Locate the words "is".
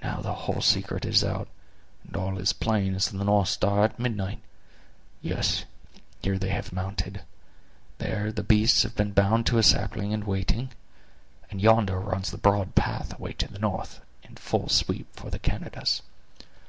1.04-1.24, 2.38-2.52